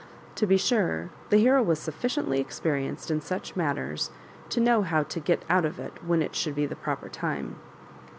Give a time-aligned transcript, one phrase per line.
[0.37, 4.09] To be sure, the hero was sufficiently experienced in such matters
[4.49, 7.57] to know how to get out of it when it should be the proper time.